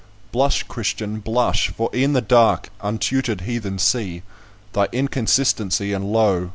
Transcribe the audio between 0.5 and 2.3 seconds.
Christian, blush! for e'en the